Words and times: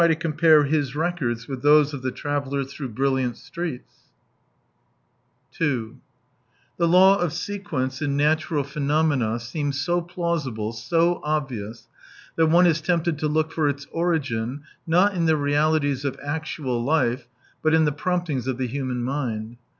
to 0.07 0.15
compare 0.15 0.63
his 0.63 0.95
records 0.95 1.47
with 1.47 1.61
those 1.61 1.93
of 1.93 2.01
the 2.01 2.11
travellers 2.11 2.73
through 2.73 2.89
brilliant 2.89 3.37
streets? 3.37 4.05
15 5.51 5.69
2 5.69 5.97
The 6.77 6.87
law 6.87 7.17
of 7.19 7.31
sequence 7.33 8.01
in 8.01 8.17
natural 8.17 8.63
pheno 8.63 9.07
mena 9.07 9.39
seems 9.39 9.79
so 9.79 10.01
plausible, 10.01 10.73
so 10.73 11.21
obvious, 11.23 11.87
that 12.35 12.47
one 12.47 12.65
is 12.65 12.81
tempted 12.81 13.19
to 13.19 13.27
look 13.27 13.51
for 13.51 13.69
its 13.69 13.85
origin, 13.91 14.63
not 14.87 15.13
in 15.13 15.25
the 15.27 15.37
realities 15.37 16.03
of 16.03 16.19
actual 16.25 16.83
life, 16.83 17.27
but 17.61 17.75
in 17.75 17.85
the 17.85 17.91
promptings 17.91 18.47
of 18.47 18.57
the 18.57 18.65
human 18.65 19.03
mind. 19.03 19.57